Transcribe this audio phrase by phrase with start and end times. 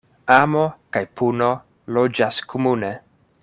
[0.35, 0.63] Amo
[0.97, 1.51] kaj puno
[1.99, 2.93] loĝas komune.